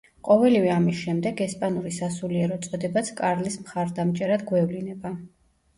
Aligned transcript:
ყოველივე 0.27 0.71
ამის 0.75 1.01
შემდეგ 1.07 1.43
ესპანური 1.47 1.93
სასულიერო 1.99 2.59
წოდებაც 2.65 3.13
კარლის 3.23 3.61
მხარდამჭერად 3.67 4.49
გვევლინება. 4.53 5.19